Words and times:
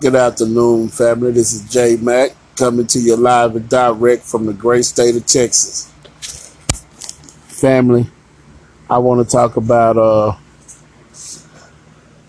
Good 0.00 0.14
afternoon, 0.14 0.90
family. 0.90 1.32
This 1.32 1.52
is 1.52 1.68
J 1.68 1.96
Mac 1.96 2.30
coming 2.54 2.86
to 2.86 3.00
you 3.00 3.16
live 3.16 3.56
and 3.56 3.68
direct 3.68 4.22
from 4.22 4.46
the 4.46 4.52
great 4.52 4.84
state 4.84 5.16
of 5.16 5.26
Texas. 5.26 5.92
Family, 7.48 8.06
I 8.88 8.98
want 8.98 9.26
to 9.26 9.36
talk 9.36 9.56
about 9.56 9.96
uh, 9.96 10.36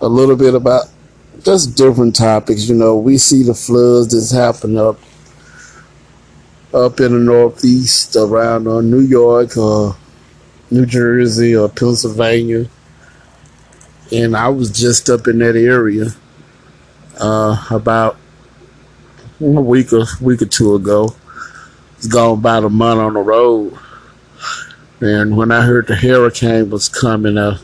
a 0.02 0.08
little 0.08 0.36
bit 0.36 0.56
about 0.56 0.86
just 1.44 1.78
different 1.78 2.16
topics. 2.16 2.68
You 2.68 2.74
know, 2.74 2.98
we 2.98 3.20
see 3.20 3.44
the 3.44 3.54
floods 3.54 4.16
that's 4.16 4.32
happening 4.32 4.80
up 4.80 4.98
up 6.74 7.00
in 7.00 7.12
the 7.12 7.20
northeast 7.20 8.16
around 8.16 8.68
uh, 8.68 8.82
New 8.82 9.02
York 9.02 9.58
or 9.58 9.96
New 10.72 10.88
Jersey 10.88 11.56
or 11.56 11.70
Pennsylvania. 11.70 12.66
And 14.12 14.36
I 14.36 14.48
was 14.48 14.72
just 14.72 15.08
up 15.08 15.28
in 15.28 15.38
that 15.38 15.56
area 15.56 16.16
uh, 17.20 17.66
about 17.70 18.18
a 19.42 19.44
week 19.44 19.94
or 19.94 20.06
week 20.22 20.42
or 20.42 20.46
two 20.46 20.76
ago. 20.76 21.16
It's 21.98 22.08
gone 22.08 22.40
about 22.40 22.64
a 22.64 22.70
month 22.70 23.00
on 23.00 23.14
the 23.14 23.20
road. 23.20 23.78
And 25.02 25.38
when 25.38 25.52
I 25.52 25.62
heard 25.62 25.88
the 25.88 25.96
hurricane 25.96 26.70
was 26.70 26.90
coming, 26.90 27.38
uh, 27.38 27.58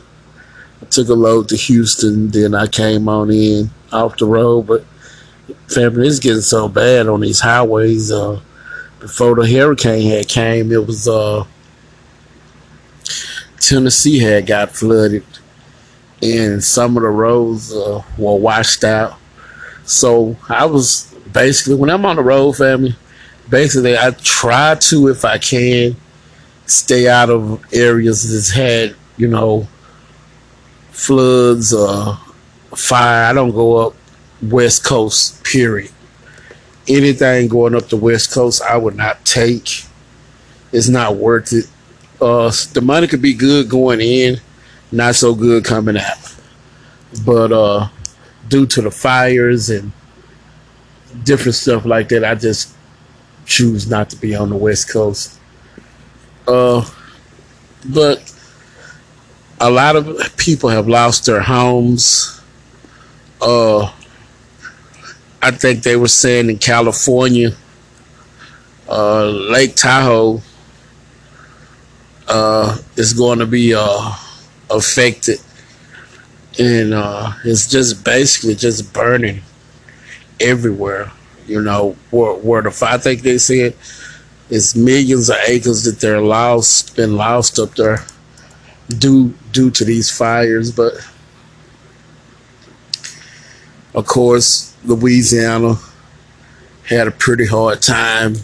I 0.80 0.84
took 0.86 1.08
a 1.08 1.14
load 1.14 1.48
to 1.50 1.56
Houston. 1.56 2.28
Then 2.28 2.54
I 2.54 2.66
came 2.66 3.08
on 3.08 3.30
in 3.30 3.70
off 3.92 4.16
the 4.18 4.26
road. 4.26 4.66
But 4.66 4.84
family, 5.68 6.08
it's 6.08 6.18
getting 6.18 6.40
so 6.40 6.68
bad 6.68 7.08
on 7.08 7.20
these 7.20 7.40
highways. 7.40 8.10
Uh, 8.10 8.40
before 9.00 9.34
the 9.36 9.46
hurricane 9.46 10.10
had 10.10 10.28
came, 10.28 10.72
it 10.72 10.86
was 10.86 11.06
uh, 11.06 11.44
Tennessee 13.60 14.18
had 14.18 14.46
got 14.46 14.70
flooded, 14.70 15.24
and 16.22 16.62
some 16.62 16.96
of 16.96 17.02
the 17.02 17.10
roads 17.10 17.72
uh, 17.72 18.02
were 18.16 18.36
washed 18.36 18.84
out. 18.84 19.18
So 19.86 20.36
I 20.48 20.66
was 20.66 21.14
basically 21.32 21.76
when 21.76 21.90
I'm 21.90 22.04
on 22.04 22.16
the 22.16 22.22
road, 22.22 22.52
family. 22.52 22.94
Basically, 23.48 23.96
I 23.96 24.10
try 24.10 24.74
to, 24.74 25.08
if 25.08 25.24
I 25.24 25.38
can, 25.38 25.94
stay 26.66 27.08
out 27.08 27.30
of 27.30 27.64
areas 27.72 28.30
that's 28.30 28.50
had 28.50 28.96
you 29.16 29.28
know 29.28 29.68
floods 30.90 31.72
or 31.72 32.18
fire. 32.76 33.24
I 33.24 33.32
don't 33.32 33.52
go 33.52 33.76
up 33.76 33.94
West 34.42 34.84
Coast. 34.84 35.44
Period 35.44 35.92
anything 36.88 37.48
going 37.48 37.74
up 37.74 37.88
the 37.88 37.96
West 37.96 38.32
Coast, 38.32 38.62
I 38.62 38.76
would 38.76 38.96
not 38.96 39.24
take. 39.24 39.84
It's 40.72 40.88
not 40.88 41.16
worth 41.16 41.52
it. 41.52 41.66
Uh, 42.20 42.52
the 42.72 42.80
money 42.80 43.06
could 43.06 43.22
be 43.22 43.34
good 43.34 43.68
going 43.68 44.00
in, 44.00 44.40
not 44.90 45.14
so 45.14 45.34
good 45.34 45.64
coming 45.64 45.96
out. 45.98 46.34
But 47.24 47.52
uh, 47.52 47.88
due 48.48 48.66
to 48.66 48.82
the 48.82 48.90
fires 48.90 49.70
and 49.70 49.92
different 51.24 51.54
stuff 51.54 51.84
like 51.84 52.08
that, 52.08 52.24
I 52.24 52.34
just 52.34 52.74
choose 53.44 53.88
not 53.88 54.10
to 54.10 54.16
be 54.16 54.34
on 54.34 54.50
the 54.50 54.56
West 54.56 54.90
Coast. 54.90 55.38
Uh, 56.46 56.88
but 57.84 58.32
a 59.60 59.70
lot 59.70 59.96
of 59.96 60.36
people 60.36 60.68
have 60.68 60.88
lost 60.88 61.26
their 61.26 61.40
homes. 61.40 62.40
Uh, 63.40 63.92
I 65.42 65.50
think 65.50 65.82
they 65.82 65.96
were 65.96 66.08
saying 66.08 66.50
in 66.50 66.58
California, 66.58 67.52
uh, 68.88 69.26
Lake 69.26 69.76
Tahoe 69.76 70.40
uh, 72.28 72.78
is 72.96 73.12
going 73.12 73.38
to 73.38 73.46
be 73.46 73.74
uh, 73.74 74.12
affected, 74.70 75.40
and 76.58 76.94
uh, 76.94 77.32
it's 77.44 77.68
just 77.68 78.04
basically 78.04 78.54
just 78.54 78.92
burning 78.92 79.42
everywhere. 80.40 81.10
You 81.46 81.62
know, 81.62 81.96
where, 82.10 82.34
where 82.34 82.62
the 82.62 82.70
fire 82.70 82.94
I 82.94 82.98
think 82.98 83.22
they 83.22 83.38
said 83.38 83.74
it's 84.50 84.76
millions 84.76 85.28
of 85.28 85.36
acres 85.46 85.84
that 85.84 86.00
they're 86.00 86.20
lost, 86.20 86.96
been 86.96 87.16
lost 87.16 87.58
up 87.58 87.74
there 87.74 88.04
due 88.88 89.34
due 89.52 89.70
to 89.70 89.84
these 89.84 90.16
fires, 90.16 90.70
but 90.70 90.94
of 93.94 94.06
course 94.06 94.74
Louisiana 94.84 95.76
had 96.88 97.08
a 97.08 97.10
pretty 97.10 97.46
hard 97.46 97.82
time. 97.82 98.36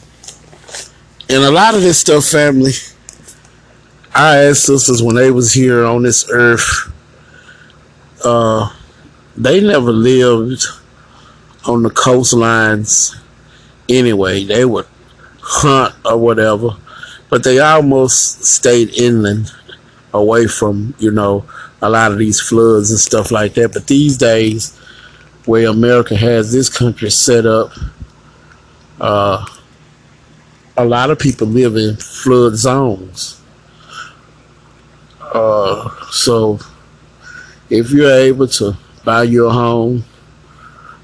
And 1.29 1.45
a 1.45 1.51
lot 1.51 1.75
of 1.75 1.83
this 1.83 2.01
stuff, 2.01 2.27
family, 2.27 2.73
our 4.15 4.37
ancestors, 4.37 5.03
when 5.03 5.15
they 5.15 5.31
was 5.31 5.53
here 5.53 5.85
on 5.85 6.03
this 6.03 6.29
earth, 6.31 6.82
uh, 8.25 8.73
they 9.37 9.61
never 9.61 9.93
lived 9.93 10.65
on 11.67 11.83
the 11.83 11.91
coastlines 11.91 13.17
anyway. 13.89 14.45
They 14.45 14.65
would 14.65 14.87
hunt 15.41 15.95
or 16.05 16.17
whatever, 16.17 16.71
but 17.29 17.45
they 17.45 17.59
almost 17.59 18.45
stayed 18.45 18.95
inland 18.95 19.51
away 20.13 20.47
from, 20.47 20.95
you 20.99 21.11
know, 21.11 21.45
a 21.81 21.91
lot 21.91 22.13
of 22.13 22.19
these 22.19 22.41
floods 22.41 22.91
and 22.91 23.01
stuff 23.01 23.31
like 23.31 23.55
that. 23.55 23.73
But 23.73 23.87
these 23.87 24.17
days, 24.17 24.79
where 25.45 25.69
America 25.69 26.17
has 26.17 26.53
this 26.53 26.69
country 26.69 27.11
set 27.11 27.47
up, 27.47 27.73
uh, 29.01 29.45
a 30.77 30.85
lot 30.85 31.11
of 31.11 31.19
people 31.19 31.47
live 31.47 31.77
in 31.77 31.97
flood 31.97 32.55
zones. 32.55 33.41
Uh, 35.21 35.89
so 36.11 36.59
if 37.73 37.91
you're 37.91 38.13
able 38.13 38.47
to 38.47 38.77
buy 39.03 39.23
your 39.23 39.51
home 39.51 40.05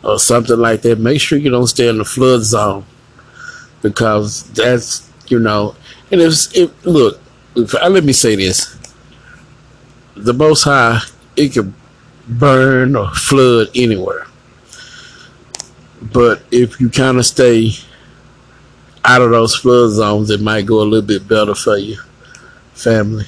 or 0.04 0.18
something 0.18 0.58
like 0.58 0.82
that, 0.82 1.00
make 1.00 1.18
sure 1.18 1.38
you 1.38 1.50
don't 1.50 1.66
stay 1.66 1.88
in 1.88 1.96
the 1.96 2.04
flood 2.04 2.42
zone 2.42 2.84
because 3.80 4.44
that's 4.50 5.10
you 5.28 5.38
know. 5.38 5.74
And 6.12 6.20
if, 6.20 6.84
look, 6.84 7.20
if, 7.56 7.72
let 7.72 8.04
me 8.04 8.12
say 8.12 8.36
this: 8.36 8.76
the 10.14 10.34
Most 10.34 10.64
High, 10.64 11.00
it 11.36 11.54
can 11.54 11.74
burn 12.28 12.94
or 12.94 13.14
flood 13.14 13.68
anywhere. 13.74 14.26
But 16.02 16.42
if 16.50 16.78
you 16.80 16.90
kind 16.90 17.16
of 17.16 17.24
stay 17.24 17.70
out 19.06 19.22
of 19.22 19.30
those 19.30 19.56
flood 19.56 19.92
zones, 19.92 20.28
it 20.28 20.42
might 20.42 20.66
go 20.66 20.82
a 20.82 20.84
little 20.84 21.06
bit 21.06 21.26
better 21.26 21.54
for 21.54 21.78
you, 21.78 21.96
family. 22.74 23.24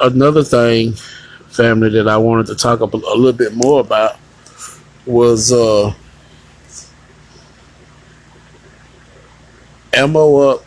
Another 0.00 0.44
thing, 0.44 0.92
family, 1.48 1.88
that 1.90 2.08
I 2.08 2.16
wanted 2.16 2.46
to 2.46 2.54
talk 2.54 2.80
a 2.80 2.84
little 2.84 3.32
bit 3.32 3.54
more 3.54 3.80
about 3.80 4.16
was 5.06 5.52
uh, 5.52 5.94
ammo 9.94 10.36
up, 10.50 10.64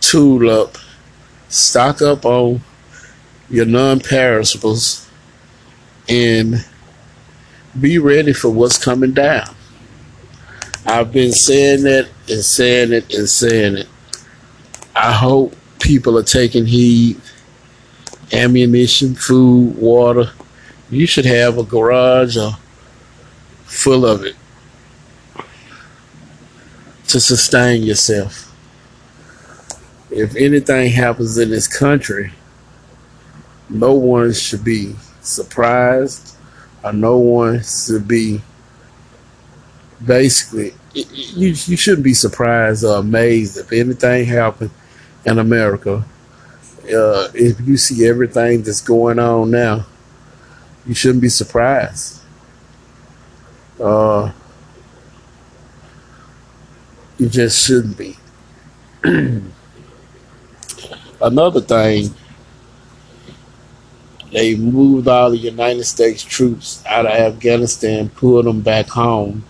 tool 0.00 0.50
up, 0.50 0.76
stock 1.48 2.02
up 2.02 2.24
on 2.24 2.60
your 3.48 3.66
non-perishables, 3.66 5.08
and 6.08 6.66
be 7.78 7.98
ready 7.98 8.32
for 8.32 8.48
what's 8.50 8.82
coming 8.82 9.12
down. 9.12 9.54
I've 10.86 11.12
been 11.12 11.32
saying 11.32 11.86
it 11.86 12.08
and 12.28 12.44
saying 12.44 12.92
it 12.92 13.14
and 13.14 13.28
saying 13.28 13.76
it. 13.76 13.88
I 14.96 15.12
hope 15.12 15.54
people 15.78 16.18
are 16.18 16.24
taking 16.24 16.66
heed. 16.66 17.20
Ammunition, 18.32 19.14
food, 19.14 19.76
water. 19.76 20.30
You 20.90 21.06
should 21.06 21.26
have 21.26 21.58
a 21.58 21.62
garage 21.62 22.36
or 22.36 22.52
full 23.64 24.04
of 24.04 24.24
it 24.24 24.36
to 27.08 27.20
sustain 27.20 27.82
yourself. 27.82 28.46
If 30.10 30.34
anything 30.36 30.90
happens 30.90 31.38
in 31.38 31.50
this 31.50 31.68
country, 31.68 32.32
no 33.68 33.94
one 33.94 34.32
should 34.32 34.64
be 34.64 34.94
surprised 35.20 36.36
or 36.82 36.92
no 36.92 37.18
one 37.18 37.62
should 37.62 38.08
be 38.08 38.40
basically 40.04 40.74
you 40.94 41.48
you 41.48 41.76
shouldn't 41.76 42.02
be 42.02 42.14
surprised 42.14 42.84
or 42.84 42.98
amazed 42.98 43.58
if 43.58 43.72
anything 43.72 44.24
happened 44.24 44.70
in 45.24 45.38
America. 45.38 46.04
Uh, 46.92 47.28
if 47.34 47.60
you 47.60 47.76
see 47.76 48.06
everything 48.06 48.62
that's 48.62 48.80
going 48.80 49.18
on 49.18 49.50
now, 49.50 49.86
you 50.86 50.94
shouldn't 50.94 51.22
be 51.22 51.28
surprised. 51.28 52.22
Uh, 53.80 54.32
you 57.18 57.28
just 57.28 57.64
shouldn't 57.64 57.96
be. 57.96 58.16
Another 61.22 61.60
thing 61.60 62.14
they 64.32 64.54
moved 64.54 65.08
all 65.08 65.30
the 65.30 65.36
United 65.36 65.84
States 65.84 66.22
troops 66.22 66.84
out 66.86 67.04
of 67.04 67.12
Afghanistan, 67.12 68.08
pulled 68.08 68.46
them 68.46 68.60
back 68.60 68.88
home, 68.88 69.44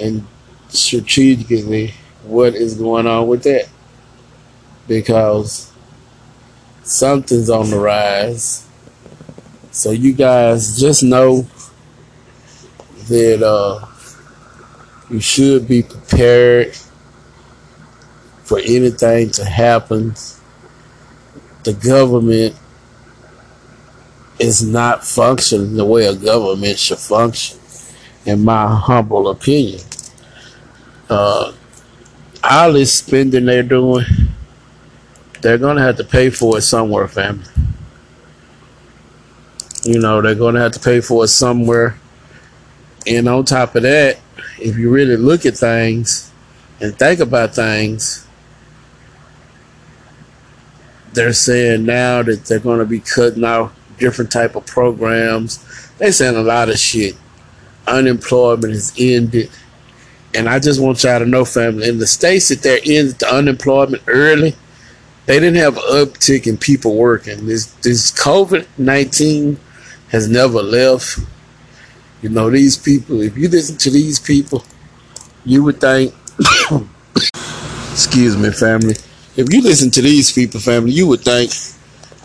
and 0.00 0.26
strategically, 0.68 1.94
what 2.24 2.54
is 2.54 2.74
going 2.74 3.06
on 3.06 3.28
with 3.28 3.44
that? 3.44 3.68
Because 4.88 5.71
something's 6.84 7.50
on 7.50 7.70
the 7.70 7.78
rise. 7.78 8.66
So 9.70 9.90
you 9.90 10.12
guys 10.12 10.78
just 10.78 11.02
know 11.02 11.46
that 13.08 13.42
uh, 13.42 13.86
you 15.10 15.20
should 15.20 15.66
be 15.66 15.82
prepared 15.82 16.76
for 18.44 18.58
anything 18.58 19.30
to 19.30 19.44
happen. 19.44 20.14
The 21.64 21.72
government 21.72 22.56
is 24.38 24.62
not 24.62 25.04
functioning 25.04 25.76
the 25.76 25.84
way 25.84 26.06
a 26.06 26.14
government 26.14 26.78
should 26.78 26.98
function, 26.98 27.58
in 28.26 28.44
my 28.44 28.74
humble 28.74 29.28
opinion. 29.28 29.80
Uh, 31.08 31.52
all 32.42 32.72
this 32.72 32.98
spending 32.98 33.46
they're 33.46 33.62
doing, 33.62 34.04
they're 35.42 35.58
going 35.58 35.76
to 35.76 35.82
have 35.82 35.96
to 35.96 36.04
pay 36.04 36.30
for 36.30 36.58
it 36.58 36.62
somewhere, 36.62 37.08
family. 37.08 37.44
You 39.84 39.98
know, 39.98 40.22
they're 40.22 40.36
going 40.36 40.54
to 40.54 40.60
have 40.60 40.72
to 40.72 40.80
pay 40.80 41.00
for 41.00 41.24
it 41.24 41.28
somewhere. 41.28 41.98
And 43.06 43.28
on 43.28 43.44
top 43.44 43.74
of 43.74 43.82
that, 43.82 44.20
if 44.60 44.78
you 44.78 44.90
really 44.90 45.16
look 45.16 45.44
at 45.44 45.56
things 45.56 46.30
and 46.80 46.96
think 46.96 47.18
about 47.18 47.54
things, 47.54 48.26
they're 51.12 51.32
saying 51.32 51.84
now 51.84 52.22
that 52.22 52.44
they're 52.44 52.60
going 52.60 52.78
to 52.78 52.86
be 52.86 53.00
cutting 53.00 53.44
out 53.44 53.72
different 53.98 54.30
type 54.30 54.54
of 54.54 54.64
programs. 54.66 55.90
They're 55.98 56.12
saying 56.12 56.36
a 56.36 56.42
lot 56.42 56.68
of 56.68 56.78
shit. 56.78 57.16
Unemployment 57.86 58.72
is 58.72 58.92
ended. 58.96 59.50
And 60.34 60.48
I 60.48 60.60
just 60.60 60.80
want 60.80 61.02
y'all 61.02 61.18
to 61.18 61.26
know, 61.26 61.44
family, 61.44 61.88
in 61.88 61.98
the 61.98 62.06
states 62.06 62.48
that 62.48 62.62
they're 62.62 62.78
in 62.78 63.08
the 63.08 63.28
unemployment 63.30 64.02
early, 64.06 64.54
they 65.26 65.38
didn't 65.38 65.56
have 65.56 65.76
uptick 65.76 66.46
in 66.46 66.56
people 66.56 66.96
working. 66.96 67.46
This 67.46 67.66
this 67.82 68.10
COVID 68.12 68.66
nineteen 68.78 69.58
has 70.08 70.28
never 70.28 70.62
left. 70.62 71.18
You 72.22 72.28
know, 72.28 72.50
these 72.50 72.76
people, 72.78 73.20
if 73.20 73.36
you 73.36 73.48
listen 73.48 73.76
to 73.78 73.90
these 73.90 74.20
people, 74.20 74.64
you 75.44 75.64
would 75.64 75.80
think 75.80 76.14
excuse 77.92 78.36
me, 78.36 78.50
family. 78.50 78.94
If 79.36 79.52
you 79.52 79.62
listen 79.62 79.90
to 79.92 80.02
these 80.02 80.30
people, 80.30 80.60
family, 80.60 80.92
you 80.92 81.06
would 81.08 81.20
think 81.20 81.50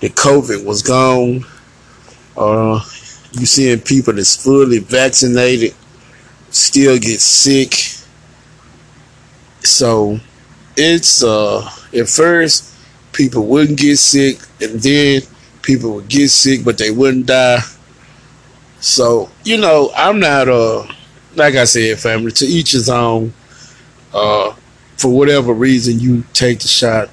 that 0.02 0.16
COVID 0.16 0.66
was 0.66 0.82
gone. 0.82 1.46
Uh 2.36 2.84
you 3.34 3.46
seeing 3.46 3.80
people 3.80 4.14
that's 4.14 4.42
fully 4.42 4.80
vaccinated 4.80 5.74
still 6.50 6.98
get 6.98 7.20
sick 7.20 7.74
so 9.60 10.20
it's 10.76 11.24
uh 11.24 11.70
at 11.94 12.08
first 12.08 12.74
people 13.18 13.48
wouldn't 13.48 13.80
get 13.80 13.98
sick 13.98 14.38
and 14.62 14.80
then 14.80 15.22
people 15.64 15.96
would 15.96 16.08
get 16.08 16.30
sick 16.30 16.64
but 16.64 16.78
they 16.78 16.92
wouldn't 16.92 17.26
die. 17.26 17.60
So, 18.80 19.30
you 19.44 19.58
know, 19.58 19.92
I'm 19.96 20.20
not 20.20 20.48
uh 20.48 20.86
like 21.36 21.56
I 21.56 21.66
said, 21.66 22.00
family, 22.00 22.32
to 22.34 22.46
each 22.46 22.72
his 22.72 22.90
own. 22.90 23.34
Uh 24.14 24.54
for 24.98 25.10
whatever 25.10 25.52
reason 25.52 26.00
you 26.00 26.24
take 26.34 26.60
the 26.60 26.68
shot, 26.68 27.10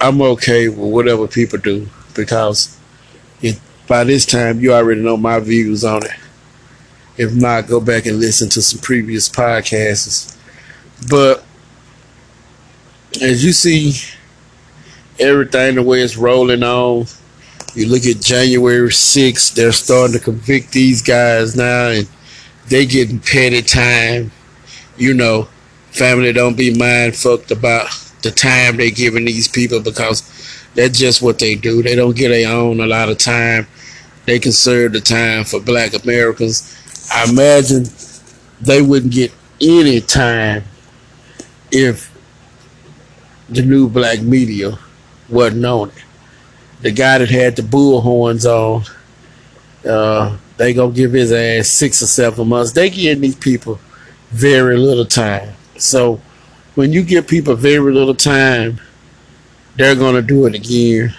I'm 0.00 0.20
okay 0.20 0.68
with 0.68 0.78
whatever 0.78 1.26
people 1.26 1.58
do 1.58 1.88
because 2.14 2.78
it 3.40 3.58
by 3.88 4.04
this 4.04 4.26
time 4.26 4.60
you 4.60 4.74
already 4.74 5.02
know 5.02 5.16
my 5.16 5.40
views 5.40 5.82
on 5.82 6.04
it. 6.04 6.18
If 7.16 7.34
not, 7.34 7.66
go 7.66 7.80
back 7.80 8.04
and 8.04 8.20
listen 8.20 8.50
to 8.50 8.60
some 8.60 8.80
previous 8.80 9.30
podcasts. 9.30 10.36
But 11.08 11.42
as 13.22 13.42
you 13.42 13.52
see 13.52 13.94
everything 15.18 15.76
the 15.76 15.82
way 15.82 16.00
it's 16.00 16.16
rolling 16.16 16.62
on, 16.62 17.06
you 17.74 17.88
look 17.88 18.06
at 18.06 18.22
January 18.22 18.88
6th, 18.88 19.54
they're 19.54 19.72
starting 19.72 20.16
to 20.18 20.22
convict 20.22 20.72
these 20.72 21.02
guys 21.02 21.56
now 21.56 21.88
and 21.88 22.08
they 22.68 22.86
getting 22.86 23.20
petty 23.20 23.62
time. 23.62 24.32
You 24.96 25.14
know, 25.14 25.48
family 25.90 26.32
don't 26.32 26.56
be 26.56 26.76
mind 26.76 27.16
fucked 27.16 27.50
about 27.50 27.88
the 28.22 28.30
time 28.30 28.76
they 28.76 28.90
giving 28.90 29.26
these 29.26 29.46
people 29.46 29.80
because 29.80 30.22
that's 30.74 30.98
just 30.98 31.22
what 31.22 31.38
they 31.38 31.54
do. 31.54 31.82
They 31.82 31.94
don't 31.94 32.16
get 32.16 32.28
their 32.28 32.50
own 32.50 32.80
a 32.80 32.86
lot 32.86 33.10
of 33.10 33.18
time. 33.18 33.66
They 34.24 34.38
can 34.38 34.52
serve 34.52 34.92
the 34.92 35.00
time 35.00 35.44
for 35.44 35.60
black 35.60 35.92
Americans. 36.02 36.74
I 37.12 37.30
imagine 37.30 37.84
they 38.60 38.82
wouldn't 38.82 39.12
get 39.12 39.32
any 39.60 40.00
time 40.00 40.64
if 41.70 42.12
the 43.48 43.62
new 43.62 43.88
black 43.88 44.22
media 44.22 44.78
wasn't 45.28 45.64
on 45.64 45.88
it. 45.90 46.04
The 46.82 46.90
guy 46.90 47.18
that 47.18 47.30
had 47.30 47.56
the 47.56 47.62
bull 47.62 48.00
horns 48.00 48.46
on, 48.46 48.84
uh, 49.88 50.36
they 50.56 50.72
gonna 50.72 50.92
give 50.92 51.12
his 51.12 51.32
ass 51.32 51.68
six 51.68 52.02
or 52.02 52.06
seven 52.06 52.48
months. 52.48 52.72
They 52.72 52.90
give 52.90 53.20
these 53.20 53.36
people 53.36 53.78
very 54.30 54.76
little 54.76 55.04
time. 55.04 55.54
So 55.76 56.20
when 56.74 56.92
you 56.92 57.02
give 57.02 57.26
people 57.26 57.54
very 57.54 57.92
little 57.92 58.14
time, 58.14 58.80
they're 59.76 59.94
gonna 59.94 60.22
do 60.22 60.46
it 60.46 60.54
again. 60.54 61.14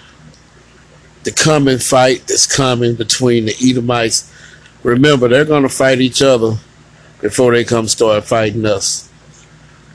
The 1.24 1.32
coming 1.32 1.78
fight 1.78 2.26
that's 2.26 2.46
coming 2.46 2.94
between 2.94 3.46
the 3.46 3.54
Edomites, 3.62 4.32
remember 4.82 5.28
they're 5.28 5.44
gonna 5.44 5.68
fight 5.68 6.00
each 6.00 6.22
other 6.22 6.56
before 7.20 7.52
they 7.52 7.64
come 7.64 7.88
start 7.88 8.24
fighting 8.24 8.64
us 8.64 9.08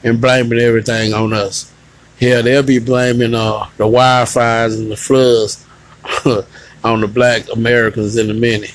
and 0.02 0.20
blaming 0.20 0.58
everything 0.58 1.14
on 1.14 1.32
us. 1.32 1.72
Hell, 2.20 2.42
they'll 2.42 2.62
be 2.62 2.78
blaming 2.78 3.34
uh, 3.34 3.68
the 3.76 3.84
wildfires 3.84 4.78
and 4.78 4.90
the 4.90 4.96
floods 4.96 5.64
on 6.84 7.00
the 7.00 7.08
black 7.08 7.44
Americans 7.52 8.16
in 8.16 8.30
a 8.30 8.34
minute. 8.34 8.74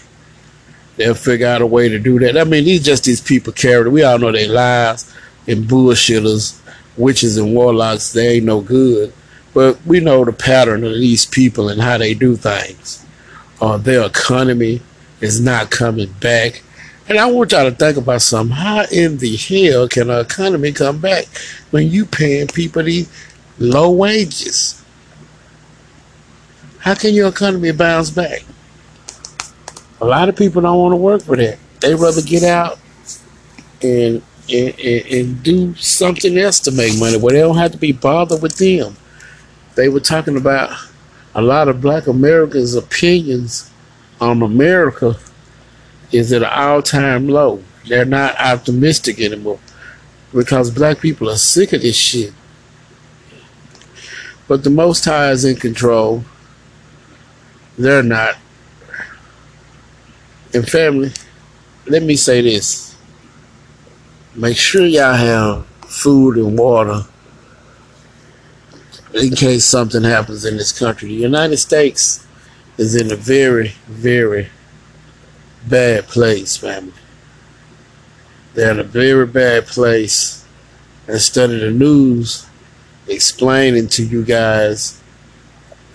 They'll 0.97 1.15
figure 1.15 1.47
out 1.47 1.61
a 1.61 1.65
way 1.65 1.87
to 1.87 1.97
do 1.97 2.19
that. 2.19 2.37
I 2.37 2.43
mean, 2.43 2.65
these 2.65 2.83
just 2.83 3.05
these 3.05 3.21
people 3.21 3.53
character. 3.53 3.89
We 3.89 4.03
all 4.03 4.19
know 4.19 4.31
they 4.31 4.47
lies 4.47 5.13
and 5.47 5.63
bullshitters, 5.63 6.59
witches 6.97 7.37
and 7.37 7.55
warlocks. 7.55 8.11
They 8.11 8.35
ain't 8.35 8.45
no 8.45 8.59
good. 8.59 9.13
But 9.53 9.83
we 9.85 9.99
know 9.99 10.25
the 10.25 10.33
pattern 10.33 10.83
of 10.83 10.93
these 10.93 11.25
people 11.25 11.69
and 11.69 11.81
how 11.81 11.97
they 11.97 12.13
do 12.13 12.35
things. 12.35 13.05
Uh, 13.61 13.77
their 13.77 14.05
economy 14.05 14.81
is 15.21 15.39
not 15.39 15.71
coming 15.71 16.11
back. 16.19 16.61
And 17.07 17.17
I 17.17 17.25
want 17.25 17.51
y'all 17.51 17.69
to 17.69 17.75
think 17.75 17.97
about 17.97 18.21
something. 18.21 18.55
How 18.55 18.85
in 18.91 19.17
the 19.17 19.35
hell 19.35 19.87
can 19.87 20.11
our 20.11 20.21
economy 20.21 20.71
come 20.71 20.99
back 20.99 21.25
when 21.71 21.89
you 21.89 22.05
paying 22.05 22.47
people 22.47 22.83
these 22.83 23.09
low 23.59 23.91
wages? 23.91 24.83
How 26.79 26.95
can 26.95 27.13
your 27.13 27.27
economy 27.27 27.71
bounce 27.71 28.09
back? 28.09 28.43
A 30.01 30.05
lot 30.05 30.29
of 30.29 30.35
people 30.35 30.61
don't 30.61 30.77
want 30.77 30.93
to 30.93 30.97
work 30.97 31.21
for 31.23 31.35
that. 31.35 31.59
They 31.81 31.93
rather 31.93 32.21
get 32.21 32.43
out 32.43 32.79
and, 33.81 34.21
and, 34.49 34.79
and, 34.79 35.43
do 35.43 35.75
something 35.75 36.37
else 36.37 36.59
to 36.61 36.71
make 36.71 36.97
money 36.99 37.17
where 37.17 37.33
they 37.33 37.41
don't 37.41 37.57
have 37.57 37.73
to 37.73 37.77
be 37.77 37.91
bothered 37.91 38.41
with 38.41 38.57
them. 38.57 38.95
They 39.75 39.89
were 39.89 39.99
talking 39.99 40.37
about 40.37 40.71
a 41.35 41.41
lot 41.41 41.67
of 41.67 41.81
black 41.81 42.07
Americans' 42.07 42.75
opinions 42.75 43.69
on 44.19 44.41
America 44.41 45.15
is 46.11 46.33
at 46.33 46.41
an 46.41 46.49
all-time 46.49 47.27
low. 47.27 47.63
They're 47.87 48.05
not 48.05 48.39
optimistic 48.39 49.19
anymore 49.19 49.59
because 50.33 50.71
black 50.71 50.99
people 50.99 51.29
are 51.29 51.37
sick 51.37 51.73
of 51.73 51.81
this 51.81 51.95
shit. 51.95 52.33
But 54.49 54.63
the 54.63 54.71
Most 54.71 55.05
High 55.05 55.29
is 55.29 55.45
in 55.45 55.57
control. 55.57 56.25
They're 57.77 58.01
not. 58.01 58.35
And 60.55 60.67
family, 60.67 61.11
let 61.85 62.01
me 62.01 62.15
say 62.15 62.41
this. 62.41 62.97
Make 64.33 64.57
sure 64.57 64.87
y'all 64.87 65.13
have 65.13 65.67
food 65.85 66.37
and 66.37 66.57
water 66.57 67.03
in 69.13 69.35
case 69.35 69.65
something 69.65 70.03
happens 70.03 70.43
in 70.45 70.57
this 70.57 70.77
country. 70.77 71.09
The 71.09 71.13
United 71.13 71.57
States 71.57 72.25
is 72.79 72.95
in 72.95 73.11
a 73.11 73.15
very, 73.15 73.75
very 73.85 74.49
bad 75.67 76.07
place, 76.07 76.57
family. 76.57 76.93
They're 78.55 78.71
in 78.71 78.79
a 78.79 78.83
very 78.83 79.27
bad 79.27 79.67
place. 79.67 80.43
Instead 81.07 81.51
of 81.51 81.59
the 81.59 81.71
news 81.71 82.48
explaining 83.09 83.87
to 83.89 84.05
you 84.05 84.23
guys, 84.23 85.01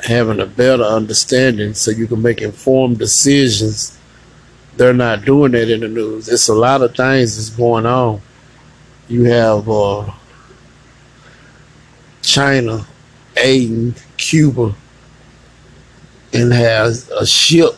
having 0.07 0.41
a 0.41 0.47
better 0.47 0.83
understanding 0.83 1.75
so 1.75 1.91
you 1.91 2.07
can 2.07 2.21
make 2.21 2.43
informed 2.43 2.99
decisions, 2.99 3.99
they're 4.77 4.93
not 4.93 5.25
doing 5.25 5.53
that 5.53 5.71
in 5.71 5.81
the 5.81 5.89
news. 5.89 6.29
It's 6.29 6.49
a 6.49 6.55
lot 6.55 6.83
of 6.83 6.95
things 6.95 7.37
that's 7.37 7.51
going 7.51 7.87
on. 7.87 8.21
You 9.09 9.25
have 9.25 9.69
uh, 9.69 10.11
China 12.23 12.87
aiding 13.37 13.95
Cuba 14.17 14.75
and 16.33 16.53
has 16.53 17.09
a 17.11 17.27
ship 17.27 17.75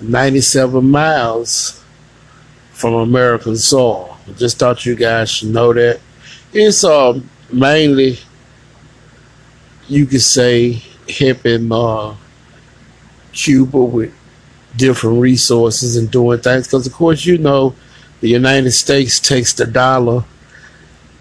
97 0.00 0.90
miles 0.90 1.82
from 2.72 2.94
American 2.94 3.56
soil. 3.56 4.16
I 4.26 4.32
just 4.32 4.58
thought 4.58 4.86
you 4.86 4.96
guys 4.96 5.30
should 5.30 5.50
know 5.50 5.72
that. 5.72 6.00
It's 6.52 6.82
uh, 6.82 7.20
mainly, 7.52 8.18
you 9.90 10.06
could 10.06 10.22
say, 10.22 10.82
helping 11.08 11.70
uh, 11.72 12.14
Cuba 13.32 13.78
with 13.78 14.14
different 14.76 15.20
resources 15.20 15.96
and 15.96 16.10
doing 16.10 16.38
things. 16.38 16.66
Because, 16.66 16.86
of 16.86 16.92
course, 16.92 17.24
you 17.26 17.38
know, 17.38 17.74
the 18.20 18.28
United 18.28 18.70
States 18.70 19.18
takes 19.18 19.52
the 19.52 19.66
dollar 19.66 20.24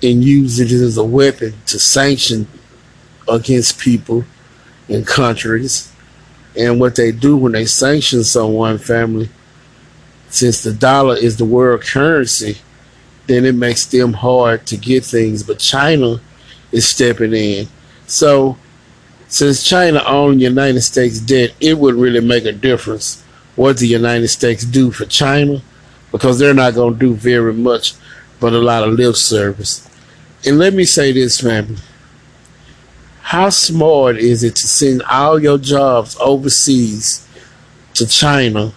and 0.04 0.24
uses 0.24 0.72
it 0.72 0.86
as 0.86 0.98
a 0.98 1.04
weapon 1.04 1.54
to 1.66 1.80
sanction 1.80 2.48
against 3.28 3.80
people 3.80 4.24
and 4.88 5.06
countries. 5.06 5.92
And 6.56 6.80
what 6.80 6.96
they 6.96 7.12
do 7.12 7.38
when 7.38 7.54
they 7.54 7.66
sanction 7.66 8.24
someone, 8.24 8.78
family, 8.78 9.30
since 10.30 10.62
the 10.62 10.74
dollar 10.74 11.16
is 11.16 11.38
the 11.38 11.46
world 11.46 11.82
currency, 11.82 12.58
then 13.28 13.46
it 13.46 13.56
makes 13.56 13.86
them 13.86 14.14
hard 14.14 14.66
to 14.68 14.78
get 14.78 15.04
things. 15.06 15.44
But 15.44 15.60
China 15.60 16.20
is 16.72 16.88
stepping 16.88 17.34
in. 17.34 17.68
So 18.10 18.58
since 19.28 19.64
China 19.64 20.04
owned 20.04 20.40
the 20.40 20.46
United 20.46 20.82
States 20.82 21.20
debt, 21.20 21.54
it 21.62 21.78
would 21.78 21.94
really 21.94 22.22
make 22.22 22.46
a 22.46 22.52
difference 22.52 23.24
what 23.56 23.78
the 23.78 23.88
United 23.88 24.30
States 24.30 24.66
do 24.66 24.90
for 24.90 25.06
China 25.06 25.62
because 26.12 26.40
they're 26.40 26.56
not 26.56 26.74
going 26.74 26.94
to 26.96 27.00
do 27.00 27.14
very 27.14 27.54
much 27.54 27.94
but 28.40 28.54
a 28.54 28.58
lot 28.58 28.84
of 28.84 28.94
lip 28.94 29.16
service. 29.16 29.88
And 30.46 30.58
let 30.58 30.74
me 30.74 30.86
say 30.86 31.12
this, 31.12 31.42
family. 31.42 31.78
How 33.22 33.50
smart 33.50 34.18
is 34.18 34.44
it 34.44 34.56
to 34.56 34.68
send 34.68 35.04
all 35.04 35.40
your 35.40 35.60
jobs 35.60 36.18
overseas 36.20 37.28
to 37.94 38.08
China? 38.08 38.72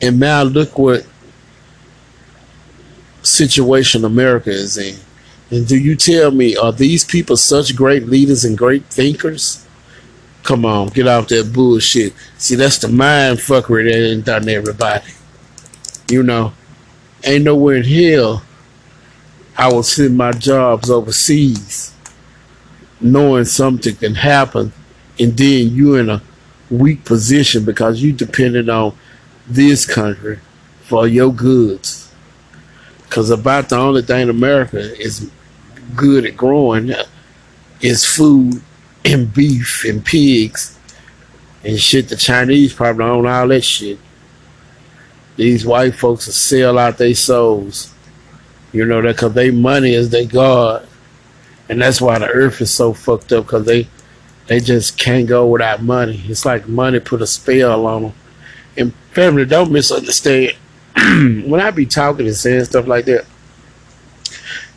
And 0.00 0.18
now 0.18 0.42
look 0.42 0.78
what 0.78 1.06
situation 3.22 4.04
America 4.04 4.50
is 4.50 4.78
in. 4.78 5.03
And 5.54 5.68
do 5.68 5.78
you 5.78 5.94
tell 5.94 6.32
me, 6.32 6.56
are 6.56 6.72
these 6.72 7.04
people 7.04 7.36
such 7.36 7.76
great 7.76 8.08
leaders 8.08 8.44
and 8.44 8.58
great 8.58 8.84
thinkers? 8.86 9.64
Come 10.42 10.64
on, 10.64 10.88
get 10.88 11.06
off 11.06 11.28
that 11.28 11.52
bullshit. 11.52 12.12
See, 12.38 12.56
that's 12.56 12.78
the 12.78 12.88
mind 12.88 13.38
fuckery 13.38 13.84
that 13.84 13.96
ain't 13.96 14.24
done 14.24 14.48
everybody. 14.48 15.12
You 16.10 16.24
know, 16.24 16.54
ain't 17.22 17.44
nowhere 17.44 17.76
in 17.76 17.84
hell 17.84 18.42
I 19.56 19.72
will 19.72 19.84
send 19.84 20.16
my 20.16 20.32
jobs 20.32 20.90
overseas 20.90 21.94
knowing 23.00 23.44
something 23.44 23.94
can 23.94 24.16
happen 24.16 24.72
and 25.20 25.36
then 25.36 25.68
you're 25.68 26.00
in 26.00 26.10
a 26.10 26.20
weak 26.68 27.04
position 27.04 27.64
because 27.64 28.02
you 28.02 28.12
depended 28.12 28.68
on 28.68 28.92
this 29.46 29.86
country 29.86 30.40
for 30.82 31.06
your 31.06 31.32
goods. 31.32 32.12
Because 33.04 33.30
about 33.30 33.68
the 33.68 33.76
only 33.76 34.02
thing 34.02 34.22
in 34.22 34.30
America 34.30 34.78
is 35.00 35.30
good 35.94 36.26
at 36.26 36.36
growing 36.36 36.92
is 37.80 38.04
food 38.04 38.62
and 39.04 39.32
beef 39.32 39.84
and 39.84 40.04
pigs 40.04 40.78
and 41.64 41.78
shit. 41.78 42.08
The 42.08 42.16
Chinese 42.16 42.72
probably 42.72 43.04
own 43.04 43.26
all 43.26 43.48
that 43.48 43.64
shit. 43.64 43.98
These 45.36 45.66
white 45.66 45.94
folks 45.94 46.26
will 46.26 46.32
sell 46.32 46.78
out 46.78 46.98
their 46.98 47.14
souls. 47.14 47.92
You 48.72 48.84
know 48.84 49.02
that 49.02 49.16
because 49.16 49.34
they 49.34 49.50
money 49.50 49.94
is 49.94 50.10
their 50.10 50.26
god, 50.26 50.86
and 51.68 51.80
that's 51.80 52.00
why 52.00 52.18
the 52.18 52.28
earth 52.28 52.60
is 52.60 52.72
so 52.74 52.92
fucked 52.92 53.32
up 53.32 53.46
because 53.46 53.66
they 53.66 53.88
they 54.46 54.60
just 54.60 54.98
can't 54.98 55.26
go 55.26 55.46
without 55.46 55.82
money. 55.82 56.22
It's 56.26 56.44
like 56.44 56.68
money 56.68 57.00
put 57.00 57.22
a 57.22 57.26
spell 57.26 57.86
on 57.86 58.02
them. 58.02 58.12
And 58.76 58.94
family, 59.12 59.44
don't 59.44 59.70
misunderstand. 59.72 60.56
when 60.96 61.60
I 61.60 61.70
be 61.70 61.86
talking 61.86 62.26
and 62.26 62.36
saying 62.36 62.64
stuff 62.64 62.86
like 62.86 63.04
that, 63.06 63.24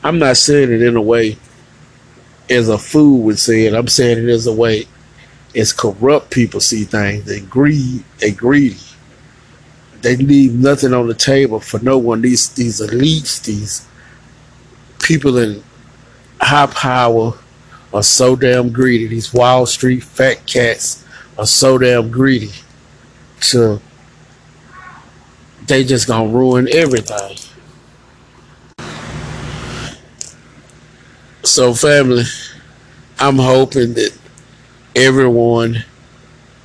I'm 0.08 0.20
not 0.20 0.38
saying 0.38 0.72
it 0.72 0.82
in 0.82 0.96
a 0.96 1.02
way 1.02 1.38
as 2.50 2.70
a 2.70 2.78
fool 2.78 3.24
would 3.24 3.40
say 3.40 3.66
it. 3.66 3.74
I'm 3.74 3.90
saying 3.90 4.20
it 4.20 4.30
as 4.30 4.48
a 4.48 4.54
way 4.54 4.86
as 5.54 5.74
corrupt 5.74 6.32
people 6.32 6.62
see 6.62 6.86
things. 6.86 7.26
They 7.26 7.42
greed, 7.42 8.06
they 8.20 8.32
greedy. 8.32 8.80
They 10.02 10.16
leave 10.16 10.54
nothing 10.54 10.94
on 10.94 11.08
the 11.08 11.14
table 11.14 11.60
for 11.60 11.80
no 11.80 11.98
one. 11.98 12.22
These 12.22 12.52
these 12.52 12.80
elites, 12.80 13.44
these 13.44 13.86
people 15.04 15.38
in 15.38 15.62
high 16.40 16.68
power 16.68 17.34
are 17.94 18.04
so 18.04 18.38
damn 18.38 18.72
greedy. 18.72 19.08
These 19.08 19.34
Wall 19.34 19.66
Street 19.66 20.04
fat 20.04 20.46
cats 20.46 21.04
are 21.38 21.46
so 21.46 21.78
damn 21.78 22.12
greedy. 22.12 22.52
So 23.42 23.82
they 25.66 25.84
just 25.84 26.08
gonna 26.08 26.30
ruin 26.32 26.70
everything. 26.72 27.47
So, 31.44 31.74
family, 31.74 32.24
I'm 33.20 33.38
hoping 33.38 33.94
that 33.94 34.18
everyone 34.96 35.84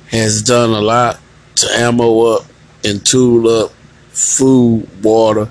has 0.09 0.41
done 0.41 0.71
a 0.71 0.81
lot 0.81 1.19
to 1.55 1.67
ammo 1.75 2.21
up 2.21 2.45
and 2.83 3.05
tool 3.05 3.47
up 3.47 3.71
food, 4.09 4.87
water, 5.03 5.49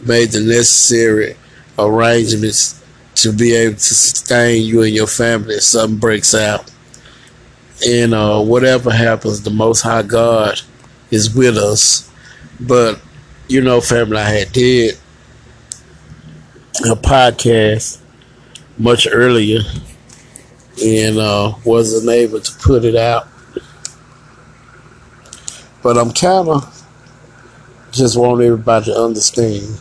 made 0.00 0.30
the 0.30 0.40
necessary 0.40 1.36
arrangements 1.78 2.82
to 3.16 3.32
be 3.32 3.54
able 3.54 3.74
to 3.74 3.80
sustain 3.80 4.64
you 4.64 4.82
and 4.82 4.94
your 4.94 5.06
family 5.06 5.54
if 5.56 5.62
something 5.62 5.98
breaks 5.98 6.34
out. 6.34 6.72
And 7.86 8.14
uh, 8.14 8.42
whatever 8.42 8.90
happens, 8.90 9.42
the 9.42 9.50
Most 9.50 9.82
High 9.82 10.02
God 10.02 10.60
is 11.10 11.34
with 11.34 11.56
us. 11.56 12.10
But, 12.58 13.00
you 13.48 13.60
know, 13.60 13.80
family, 13.80 14.18
I 14.18 14.30
had 14.30 14.52
did 14.52 14.96
a 16.84 16.96
podcast 16.96 18.00
much 18.80 19.06
earlier 19.10 19.60
and 20.82 21.18
uh, 21.18 21.54
wasn't 21.64 22.10
able 22.10 22.40
to 22.40 22.52
put 22.58 22.84
it 22.84 22.96
out. 22.96 23.28
But 25.82 25.98
I'm 25.98 26.12
kind 26.12 26.48
of 26.48 26.76
just 27.92 28.18
want 28.18 28.40
everybody 28.40 28.86
to 28.86 28.96
understand 28.96 29.78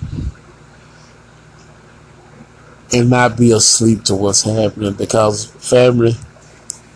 and 2.91 3.09
not 3.09 3.37
be 3.37 3.51
asleep 3.51 4.03
to 4.03 4.15
what's 4.15 4.43
happening 4.43 4.93
because 4.93 5.45
family, 5.45 6.13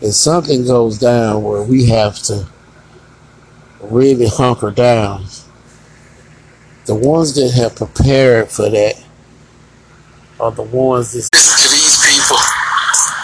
if 0.01 0.13
something 0.13 0.65
goes 0.65 0.97
down 0.97 1.43
where 1.43 1.61
we 1.61 1.85
have 1.85 2.17
to 2.23 2.47
really 3.81 4.27
hunker 4.27 4.71
down, 4.71 5.25
the 6.85 6.95
ones 6.95 7.35
that 7.35 7.51
have 7.51 7.75
prepared 7.75 8.49
for 8.49 8.69
that 8.69 9.01
are 10.39 10.51
the 10.51 10.63
ones 10.63 11.13
that 11.13 11.32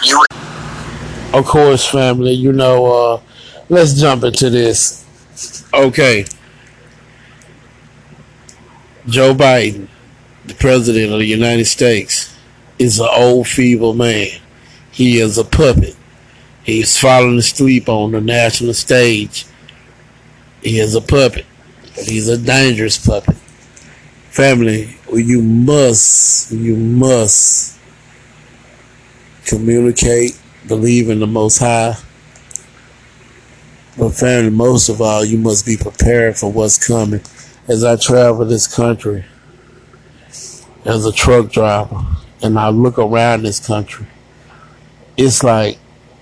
you 0.04 0.24
of 1.32 1.44
course, 1.44 1.88
family, 1.88 2.32
you 2.32 2.52
know, 2.52 2.86
uh, 2.86 3.20
let's 3.68 3.94
jump 3.94 4.24
into 4.24 4.50
this. 4.50 5.04
Okay. 5.72 6.26
Joe 9.06 9.34
Biden, 9.34 9.88
the 10.46 10.54
president 10.54 11.12
of 11.12 11.20
the 11.20 11.26
United 11.26 11.66
States, 11.66 12.36
is 12.78 12.98
an 12.98 13.08
old, 13.12 13.46
feeble 13.46 13.94
man. 13.94 14.28
He 14.90 15.20
is 15.20 15.38
a 15.38 15.44
puppet. 15.44 15.96
He's 16.64 16.98
falling 16.98 17.38
asleep 17.38 17.88
on 17.88 18.12
the 18.12 18.20
national 18.20 18.74
stage. 18.74 19.46
He 20.62 20.78
is 20.78 20.94
a 20.94 21.00
puppet, 21.00 21.46
but 21.94 22.04
he's 22.04 22.28
a 22.28 22.38
dangerous 22.38 23.04
puppet. 23.04 23.36
Family, 24.30 24.96
you 25.12 25.42
must, 25.42 26.52
you 26.52 26.76
must 26.76 27.79
communicate, 29.50 30.40
believe 30.68 31.10
in 31.10 31.18
the 31.18 31.26
Most 31.26 31.58
High. 31.58 31.96
But 33.98 34.10
family, 34.10 34.50
most 34.50 34.88
of 34.88 35.00
all, 35.00 35.24
you 35.24 35.36
must 35.36 35.66
be 35.66 35.76
prepared 35.76 36.36
for 36.36 36.50
what's 36.50 36.84
coming. 36.86 37.20
As 37.68 37.84
I 37.84 37.96
travel 37.96 38.44
this 38.44 38.72
country 38.72 39.24
as 40.84 41.04
a 41.04 41.12
truck 41.12 41.50
driver, 41.50 42.00
and 42.42 42.58
I 42.58 42.68
look 42.70 42.98
around 42.98 43.42
this 43.42 43.64
country, 43.64 44.06
it's 45.16 45.42
like 45.42 45.78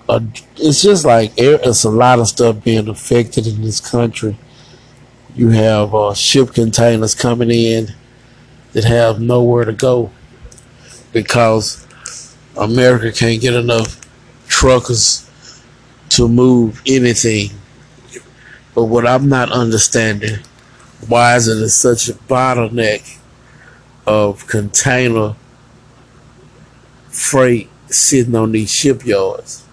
a, 0.08 0.22
it's 0.56 0.82
just 0.82 1.04
like 1.04 1.32
it's 1.36 1.84
a 1.84 1.90
lot 1.90 2.18
of 2.18 2.28
stuff 2.28 2.64
being 2.64 2.88
affected 2.88 3.46
in 3.46 3.62
this 3.62 3.78
country. 3.78 4.36
You 5.34 5.50
have 5.50 5.94
uh, 5.94 6.14
ship 6.14 6.54
containers 6.54 7.14
coming 7.14 7.50
in 7.50 7.88
that 8.72 8.84
have 8.84 9.20
nowhere 9.20 9.64
to 9.64 9.72
go 9.72 10.10
because 11.12 11.86
America 12.58 13.12
can't 13.12 13.40
get 13.40 13.54
enough 13.54 14.00
truckers 14.48 15.24
to 16.10 16.28
move 16.28 16.82
anything. 16.86 17.50
But 18.74 18.84
what 18.84 19.06
I'm 19.06 19.28
not 19.28 19.52
understanding, 19.52 20.38
why 21.06 21.36
is 21.36 21.48
it 21.48 21.68
such 21.70 22.08
a 22.08 22.14
bottleneck 22.14 23.18
of 24.06 24.46
container 24.46 25.36
freight 27.10 27.68
sitting 27.86 28.34
on 28.34 28.52
these 28.52 28.72
shipyards? 28.72 29.64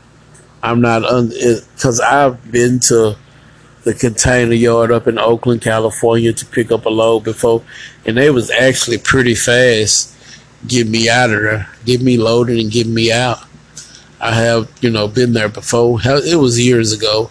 I'm 0.62 0.82
not 0.82 1.01
because 1.30 2.00
I've 2.00 2.51
been 2.51 2.80
to 2.88 3.18
the 3.84 3.94
container 3.94 4.54
yard 4.54 4.92
up 4.92 5.08
in 5.08 5.20
Oakland, 5.20 5.62
California 5.62 6.34
to 6.34 6.46
pick 6.48 6.72
up 6.72 6.86
a 6.86 6.89
load 6.89 7.24
before, 7.24 7.62
and 8.06 8.18
they 8.18 8.32
was 8.32 8.50
actually 8.50 8.98
pretty 8.98 9.36
fast 9.36 10.15
get 10.68 10.88
me 10.88 11.10
out 11.10 11.32
of 11.32 11.42
there, 11.42 11.70
get 11.86 12.02
me 12.02 12.18
loaded 12.18 12.60
and 12.60 12.72
get 12.72 12.88
me 12.88 13.12
out. 13.12 13.40
I 14.20 14.34
have, 14.34 14.70
you 14.82 14.90
know, 14.90 15.08
been 15.08 15.34
there 15.34 15.50
before. 15.50 16.00
It 16.04 16.40
was 16.40 16.60
years 16.60 16.94
ago. 16.94 17.30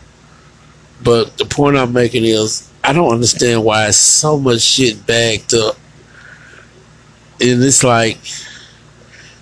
But 1.03 1.37
the 1.39 1.45
point 1.45 1.77
I'm 1.77 1.93
making 1.93 2.25
is 2.25 2.71
I 2.83 2.93
don't 2.93 3.13
understand 3.13 3.65
why 3.65 3.91
so 3.91 4.39
much 4.39 4.61
shit 4.61 5.07
backed 5.07 5.53
up 5.53 5.77
and 7.41 7.63
it's 7.63 7.83
like 7.83 8.19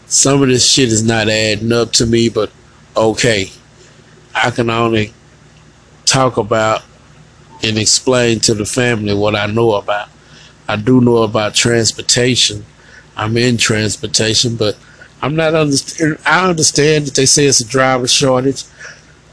some 0.07 0.43
of 0.43 0.49
this 0.49 0.71
shit 0.71 0.89
is 0.89 1.03
not 1.03 1.29
adding 1.29 1.73
up 1.73 1.93
to 1.93 2.07
me, 2.07 2.29
but 2.29 2.51
okay. 2.97 3.51
I 4.35 4.51
can 4.51 4.71
only 4.71 5.13
talk 6.07 6.37
about 6.37 6.83
and 7.63 7.79
explain 7.79 8.41
to 8.41 8.55
the 8.55 8.65
family 8.65 9.15
what 9.15 9.37
I 9.37 9.47
know 9.47 9.75
about. 9.75 10.09
I 10.69 10.77
do 10.77 11.01
know 11.01 11.19
about 11.19 11.55
transportation. 11.55 12.65
I'm 13.17 13.37
in 13.37 13.57
transportation, 13.57 14.57
but 14.57 14.77
I'm 15.21 15.37
not 15.37 15.55
understand. 15.55 16.19
I 16.27 16.49
understand 16.49 17.07
that 17.07 17.15
they 17.15 17.27
say 17.27 17.47
it's 17.47 17.61
a 17.61 17.67
driver 17.67 18.09
shortage. 18.09 18.65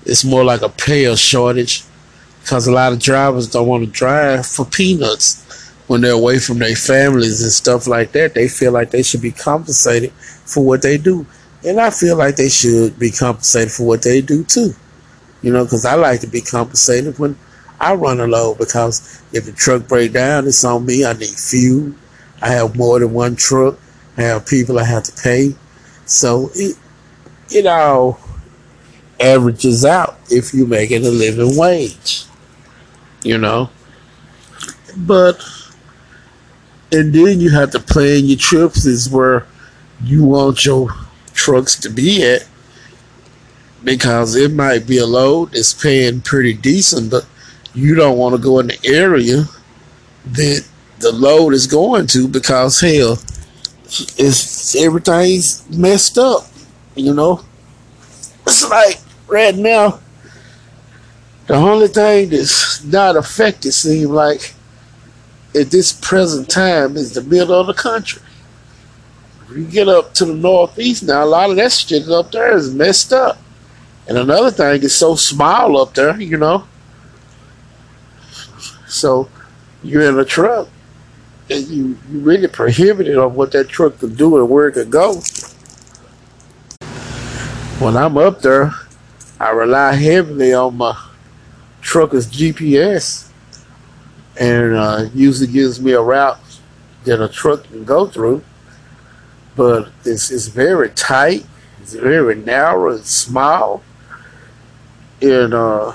It's 0.05 0.23
more 0.23 0.43
like 0.43 0.61
a 0.61 0.69
payer 0.69 1.15
shortage 1.15 1.83
because 2.41 2.67
a 2.67 2.71
lot 2.71 2.93
of 2.93 2.99
drivers 2.99 3.49
don't 3.49 3.67
want 3.67 3.85
to 3.85 3.91
drive 3.91 4.45
for 4.45 4.65
peanuts 4.65 5.45
when 5.87 6.01
they're 6.01 6.11
away 6.11 6.39
from 6.39 6.59
their 6.59 6.75
families 6.75 7.41
and 7.41 7.51
stuff 7.51 7.87
like 7.87 8.11
that. 8.11 8.33
They 8.33 8.47
feel 8.47 8.71
like 8.71 8.91
they 8.91 9.03
should 9.03 9.21
be 9.21 9.31
compensated 9.31 10.11
for 10.45 10.63
what 10.63 10.81
they 10.81 10.97
do, 10.97 11.25
and 11.65 11.79
I 11.79 11.89
feel 11.89 12.17
like 12.17 12.35
they 12.35 12.49
should 12.49 12.99
be 12.99 13.11
compensated 13.11 13.71
for 13.71 13.87
what 13.87 14.03
they 14.03 14.21
do 14.21 14.43
too. 14.43 14.73
You 15.41 15.53
know, 15.53 15.63
because 15.63 15.85
I 15.85 15.95
like 15.95 16.19
to 16.21 16.27
be 16.27 16.41
compensated 16.41 17.17
when 17.17 17.37
I 17.79 17.93
run 17.93 18.19
a 18.19 18.27
load 18.27 18.57
because 18.57 19.23
if 19.31 19.45
the 19.45 19.53
truck 19.53 19.87
break 19.87 20.11
down, 20.11 20.47
it's 20.47 20.63
on 20.65 20.85
me. 20.85 21.05
I 21.05 21.13
need 21.13 21.29
fuel. 21.29 21.93
I 22.41 22.49
have 22.49 22.75
more 22.75 22.99
than 22.99 23.13
one 23.13 23.35
truck. 23.35 23.77
I 24.17 24.23
have 24.23 24.47
people 24.47 24.79
I 24.79 24.83
have 24.83 25.03
to 25.03 25.21
pay. 25.21 25.55
So 26.05 26.49
it 26.55 26.77
it 27.51 27.65
all 27.65 28.19
averages 29.19 29.83
out 29.83 30.17
if 30.29 30.53
you're 30.53 30.67
making 30.67 31.05
a 31.05 31.09
living 31.09 31.57
wage. 31.57 32.25
You 33.23 33.37
know? 33.37 33.69
But 34.97 35.43
and 36.91 37.13
then 37.13 37.39
you 37.39 37.51
have 37.51 37.71
to 37.71 37.79
plan 37.79 38.25
your 38.25 38.37
trips 38.37 38.85
is 38.85 39.09
where 39.09 39.45
you 40.03 40.23
want 40.23 40.65
your 40.65 40.89
trucks 41.33 41.75
to 41.75 41.89
be 41.89 42.23
at 42.23 42.47
because 43.83 44.35
it 44.35 44.51
might 44.51 44.87
be 44.87 44.97
a 44.97 45.05
load 45.05 45.51
that's 45.51 45.73
paying 45.73 46.21
pretty 46.21 46.53
decent, 46.53 47.11
but 47.11 47.25
you 47.73 47.95
don't 47.95 48.17
want 48.17 48.35
to 48.35 48.41
go 48.41 48.59
in 48.59 48.67
the 48.67 48.79
area 48.83 49.45
that 50.25 50.67
the 50.99 51.11
load 51.11 51.53
is 51.53 51.67
going 51.67 52.07
to 52.07 52.27
because 52.27 52.79
hell, 52.81 53.17
it's 54.17 54.75
everything's 54.75 55.67
messed 55.69 56.17
up. 56.17 56.43
You 56.95 57.13
know, 57.13 57.41
it's 58.45 58.69
like 58.69 58.99
right 59.27 59.55
now. 59.55 59.99
The 61.47 61.55
only 61.55 61.87
thing 61.87 62.29
that's 62.29 62.83
not 62.83 63.15
affected 63.15 63.71
seems 63.71 64.11
like 64.11 64.53
at 65.55 65.71
this 65.71 65.91
present 65.93 66.47
time 66.47 66.95
is 66.95 67.13
the 67.13 67.23
middle 67.23 67.59
of 67.59 67.65
the 67.65 67.73
country. 67.73 68.21
If 69.49 69.57
you 69.57 69.65
get 69.65 69.89
up 69.89 70.13
to 70.15 70.25
the 70.25 70.35
northeast 70.35 71.01
now, 71.01 71.23
a 71.23 71.25
lot 71.25 71.49
of 71.49 71.55
that 71.55 71.71
shit 71.71 72.07
up 72.07 72.31
there 72.31 72.55
is 72.55 72.71
messed 72.71 73.11
up. 73.13 73.39
And 74.07 74.15
another 74.15 74.51
thing, 74.51 74.83
it's 74.83 74.93
so 74.93 75.15
small 75.15 75.81
up 75.81 75.95
there, 75.95 76.19
you 76.21 76.37
know. 76.37 76.67
So 78.87 79.27
you're 79.81 80.03
in 80.03 80.19
a 80.19 80.25
truck 80.25 80.67
and 81.49 81.67
you, 81.67 81.97
you 82.11 82.19
really 82.19 82.47
prohibited 82.47 83.17
on 83.17 83.33
what 83.33 83.51
that 83.53 83.67
truck 83.67 83.97
could 83.99 84.17
do 84.17 84.37
and 84.37 84.49
where 84.49 84.67
it 84.67 84.73
could 84.73 84.91
go. 84.91 85.21
When 87.79 87.95
I'm 87.97 88.17
up 88.17 88.41
there, 88.41 88.73
I 89.39 89.51
rely 89.51 89.93
heavily 89.93 90.53
on 90.53 90.77
my 90.77 91.01
trucker's 91.81 92.29
GPS 92.29 93.29
and 94.39 94.75
uh, 94.75 95.05
usually 95.13 95.51
gives 95.51 95.81
me 95.81 95.93
a 95.93 96.01
route 96.01 96.39
that 97.05 97.23
a 97.23 97.29
truck 97.29 97.63
can 97.63 97.83
go 97.83 98.05
through. 98.05 98.43
But 99.55 99.89
it's, 100.05 100.31
it's 100.31 100.47
very 100.47 100.89
tight, 100.89 101.45
it's 101.81 101.93
very 101.93 102.35
narrow, 102.35 102.93
it's 102.93 103.09
small. 103.09 103.81
And 105.21 105.53
uh, 105.53 105.93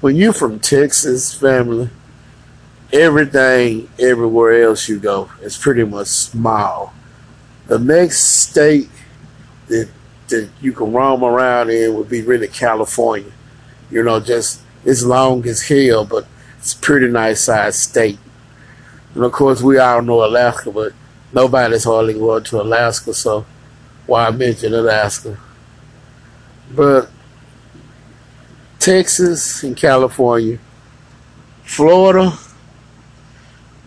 when 0.00 0.16
you're 0.16 0.32
from 0.32 0.60
Texas, 0.60 1.34
family, 1.34 1.88
everything 2.94 3.90
everywhere 3.98 4.62
else 4.62 4.88
you 4.88 4.98
go 4.98 5.28
is 5.42 5.58
pretty 5.58 5.84
much 5.84 6.06
small. 6.06 6.94
The 7.66 7.78
next 7.78 8.22
state 8.22 8.88
that 9.66 9.88
that 10.28 10.48
you 10.62 10.72
can 10.72 10.92
roam 10.92 11.22
around 11.22 11.70
in 11.70 11.94
would 11.94 12.08
be 12.08 12.22
really 12.22 12.48
California. 12.48 13.32
You 13.90 14.02
know, 14.04 14.20
just 14.20 14.62
it's 14.84 15.02
long 15.02 15.46
as 15.46 15.68
hell, 15.68 16.04
but 16.04 16.26
it's 16.58 16.72
pretty 16.72 17.08
nice 17.08 17.42
sized 17.42 17.76
state. 17.76 18.18
And 19.14 19.24
of 19.24 19.32
course, 19.32 19.60
we 19.60 19.78
all 19.78 20.00
know 20.00 20.24
Alaska, 20.24 20.70
but 20.70 20.92
nobody's 21.32 21.84
hardly 21.84 22.14
going 22.14 22.44
to 22.44 22.62
Alaska, 22.62 23.12
so 23.12 23.44
why 24.06 24.30
mention 24.30 24.72
Alaska? 24.72 25.36
But 26.70 27.10
Texas 28.78 29.62
and 29.62 29.76
California. 29.76 30.58
Florida 31.62 32.36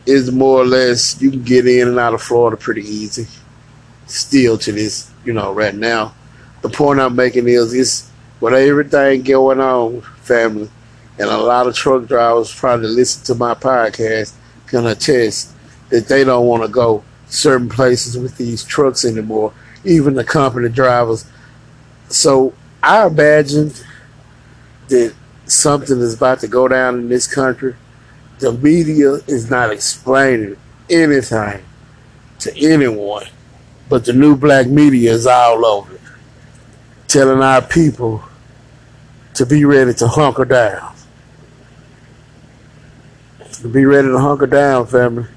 is 0.07 0.31
more 0.31 0.61
or 0.61 0.65
less 0.65 1.21
you 1.21 1.29
can 1.29 1.43
get 1.43 1.67
in 1.67 1.87
and 1.87 1.99
out 1.99 2.13
of 2.13 2.21
Florida 2.21 2.57
pretty 2.57 2.81
easy. 2.81 3.27
Still 4.05 4.57
to 4.59 4.71
this, 4.71 5.11
you 5.25 5.33
know, 5.33 5.51
right 5.53 5.75
now. 5.75 6.15
The 6.61 6.69
point 6.69 6.99
I'm 6.99 7.15
making 7.15 7.47
is 7.47 7.73
it's 7.73 8.09
with 8.39 8.53
everything 8.53 9.23
going 9.23 9.59
on, 9.59 10.01
family, 10.21 10.69
and 11.19 11.29
a 11.29 11.37
lot 11.37 11.67
of 11.67 11.75
truck 11.75 12.07
drivers 12.07 12.53
probably 12.53 12.87
listen 12.87 13.23
to 13.25 13.35
my 13.35 13.53
podcast 13.53 14.33
can 14.67 14.85
attest 14.85 15.53
that 15.89 16.07
they 16.07 16.23
don't 16.23 16.47
want 16.47 16.63
to 16.63 16.69
go 16.69 17.03
certain 17.27 17.69
places 17.69 18.17
with 18.17 18.37
these 18.37 18.63
trucks 18.63 19.03
anymore, 19.05 19.53
even 19.83 20.13
the 20.13 20.23
company 20.23 20.69
drivers. 20.69 21.25
So 22.09 22.53
I 22.81 23.07
imagine 23.07 23.73
that 24.89 25.13
something 25.45 25.99
is 25.99 26.13
about 26.15 26.39
to 26.41 26.47
go 26.47 26.67
down 26.67 26.95
in 26.95 27.09
this 27.09 27.27
country, 27.27 27.75
the 28.39 28.51
media 28.51 29.13
is 29.27 29.49
not 29.49 29.71
explaining 29.71 30.57
anything 30.89 31.63
to 32.39 32.57
anyone. 32.57 33.25
But 33.89 34.05
the 34.05 34.13
new 34.13 34.35
black 34.35 34.67
media 34.67 35.13
is 35.13 35.25
all 35.25 35.65
over 35.65 35.95
it, 35.95 36.01
telling 37.07 37.41
our 37.41 37.61
people 37.61 38.23
to 39.33 39.45
be 39.45 39.63
ready 39.65 39.93
to 39.95 40.07
hunker 40.07 40.45
down. 40.45 40.93
To 43.53 43.67
be 43.69 43.85
ready 43.85 44.09
to 44.09 44.19
hunker 44.19 44.45
down, 44.45 44.87
family. 44.87 45.27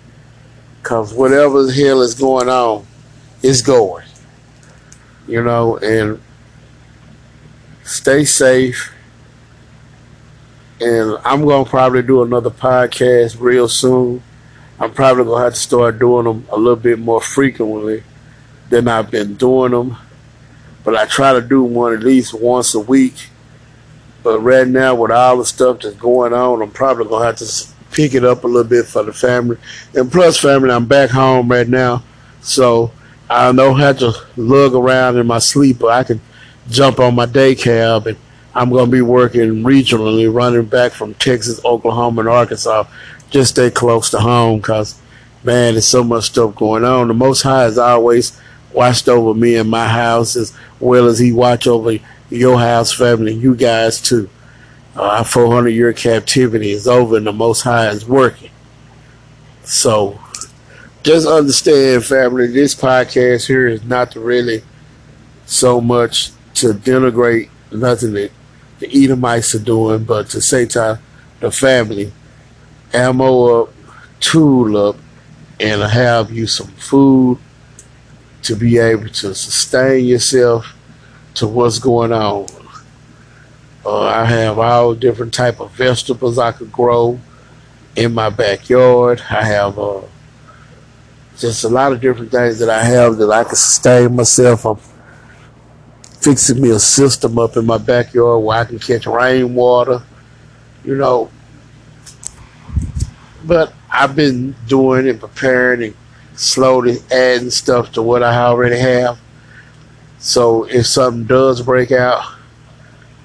Because 0.83 1.15
whatever 1.15 1.63
the 1.63 1.73
hell 1.73 2.03
is 2.03 2.15
going 2.15 2.49
on, 2.49 2.87
is 3.43 3.63
going. 3.63 4.05
You 5.29 5.45
know, 5.45 5.79
and 5.79 6.21
stay 7.85 8.25
safe 8.25 8.93
and 10.81 11.19
I'm 11.25 11.45
gonna 11.45 11.65
probably 11.65 12.03
do 12.03 12.23
another 12.23 12.51
podcast 12.51 13.39
real 13.39 13.69
soon. 13.69 14.23
I'm 14.79 14.93
probably 14.93 15.25
gonna 15.25 15.45
have 15.45 15.55
to 15.55 15.61
start 15.61 15.99
doing 15.99 16.25
them 16.25 16.47
a 16.51 16.57
little 16.57 16.77
bit 16.77 16.99
more 16.99 17.21
frequently 17.21 18.03
than 18.71 18.89
I've 18.89 19.11
been 19.11 19.35
doing 19.35 19.73
them. 19.73 19.97
But 20.83 20.97
I 20.97 21.05
try 21.05 21.35
to 21.35 21.43
do 21.43 21.63
one 21.63 21.93
at 21.93 22.01
least 22.01 22.33
once 22.33 22.75
a 22.75 22.81
week. 22.81 23.29
But 24.23 24.41
right 24.41 24.67
now, 24.67 24.95
with 24.95 25.11
all 25.11 25.39
the 25.39 25.45
stuff 25.45 25.81
that's 25.81 25.97
going 25.97 26.33
on, 26.33 26.63
I'm 26.63 26.71
probably 26.71 27.05
gonna 27.05 27.27
have 27.27 27.37
to 27.37 27.67
pick 27.91 28.15
it 28.15 28.25
up 28.25 28.45
a 28.45 28.47
little 28.47 28.69
bit 28.69 28.87
for 28.87 29.03
the 29.03 29.13
family. 29.13 29.59
And 29.95 30.11
plus, 30.11 30.39
family, 30.39 30.71
I'm 30.71 30.87
back 30.87 31.11
home 31.11 31.51
right 31.51 31.69
now, 31.69 32.03
so 32.41 32.91
I 33.29 33.53
don't 33.53 33.79
have 33.79 33.99
to 33.99 34.13
lug 34.37 34.75
around 34.75 35.19
in 35.19 35.27
my 35.27 35.39
sleeper. 35.41 35.91
I 35.91 36.05
can 36.05 36.21
jump 36.71 37.01
on 37.01 37.15
my 37.15 37.27
day 37.27 37.55
cab 37.55 38.07
and 38.07 38.17
I'm 38.55 38.71
going 38.71 38.87
to 38.87 38.91
be 38.91 39.03
working 39.03 39.63
regionally, 39.63 40.33
running 40.33 40.65
back 40.65 40.93
from 40.93 41.15
Texas, 41.15 41.65
Oklahoma, 41.65 42.21
and 42.21 42.29
Arkansas. 42.29 42.85
Just 43.31 43.51
stay 43.51 43.71
close 43.71 44.11
to 44.11 44.19
home 44.19 44.59
because, 44.59 45.01
man, 45.45 45.75
there's 45.75 45.87
so 45.87 46.03
much 46.03 46.25
stuff 46.25 46.57
going 46.57 46.85
on. 46.85 47.09
The 47.09 47.15
Most 47.15 47.43
High 47.43 47.63
has 47.63 47.79
always 47.79 48.39
watched 48.73 49.09
over 49.09 49.39
me 49.39 49.57
and 49.57 49.71
my 49.71 49.87
house 49.87 50.37
as 50.37 50.57
well 50.81 51.07
as 51.07 51.19
He 51.19 51.33
watch 51.33 51.67
over 51.67 51.99
your 52.29 52.59
house, 52.59 52.93
family, 52.93 53.35
you 53.35 53.55
guys 53.55 54.01
too. 54.01 54.29
Uh, 54.97 55.03
our 55.03 55.25
400 55.25 55.69
year 55.69 55.93
captivity 55.93 56.73
is 56.73 56.89
over 56.89 57.17
and 57.17 57.27
the 57.27 57.33
Most 57.33 57.63
High 57.63 57.89
is 57.91 58.07
working. 58.07 58.51
So, 59.63 60.21
just 61.05 61.29
understand, 61.29 62.05
family, 62.05 62.49
this 62.49 62.75
podcast 62.75 63.47
here 63.47 63.69
is 63.69 63.85
not 63.85 64.17
really 64.17 64.65
so 65.47 65.81
much 65.81 66.33
to 66.55 66.73
denigrate 66.73 67.51
nothing 67.73 68.13
that 68.15 68.33
the 68.81 69.05
Edomites 69.05 69.55
are 69.55 69.61
doing, 69.61 70.05
but 70.05 70.29
to 70.31 70.41
say 70.41 70.67
to 70.67 70.99
the 71.39 71.51
family, 71.51 72.13
ammo 72.93 73.63
up, 73.63 73.75
tool 74.19 74.77
up, 74.77 74.97
and 75.61 75.83
have 75.83 76.31
you 76.31 76.47
some 76.47 76.69
food 76.69 77.39
to 78.43 78.57
be 78.57 78.79
able 78.79 79.09
to 79.09 79.35
sustain 79.35 80.07
yourself 80.07 80.75
to 81.35 81.47
what's 81.47 81.79
going 81.79 82.13
on. 82.13 82.47
Uh, 83.85 84.01
I 84.01 84.25
have 84.25 84.59
all 84.59 84.95
different 84.95 85.33
type 85.33 85.61
of 85.61 85.71
vegetables 85.73 86.39
I 86.39 86.53
could 86.53 86.73
grow 86.73 87.21
in 87.97 88.15
my 88.15 88.31
backyard. 88.31 89.23
I 89.31 89.45
have 89.45 89.79
uh, 89.79 90.03
just 91.39 91.65
a 91.65 91.69
lot 91.69 91.93
of 91.93 92.01
different 92.01 92.31
things 92.31 92.59
that 92.59 92.71
I 92.71 92.83
have 92.83 93.17
that 93.19 93.31
I 93.31 93.45
can 93.45 93.57
sustain 93.57 94.17
myself. 94.17 94.65
I'm 94.65 94.79
fixing 96.21 96.61
me 96.61 96.71
a 96.71 96.79
system 96.79 97.39
up 97.39 97.57
in 97.57 97.67
my 97.67 97.79
backyard 97.79 98.43
where 98.45 98.59
I 98.59 98.65
can 98.65 98.79
catch 98.79 99.07
rainwater, 99.07 100.03
you 100.85 100.97
know. 100.97 101.31
But 103.45 103.73
I've 103.91 104.15
been 104.15 104.55
doing 104.69 105.09
and 105.09 105.19
preparing 105.19 105.83
and 105.83 105.97
slowly 106.35 106.99
adding 107.11 107.51
stuff 107.51 107.93
to 107.93 108.03
what 108.03 108.23
I 108.23 108.37
already 108.37 108.79
have. 108.79 109.19
So 110.19 110.65
if 110.65 110.87
something 110.87 111.25
does 111.25 111.63
break 111.63 111.91
out, 111.91 112.23